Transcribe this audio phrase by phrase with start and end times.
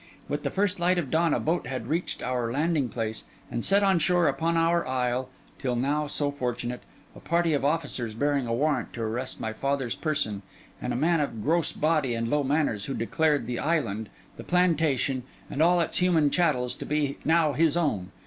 [0.27, 3.83] With the first light of dawn a boat had reached our landing place, and set
[3.83, 6.81] on shore upon our isle (till now so fortunate)
[7.15, 10.41] a party of officers bearing a warrant to arrest my father's person,
[10.81, 14.43] and a man of a gross body and low manners, who declared the island, the
[14.43, 18.09] plantation, and all its human chattels, to be now his own.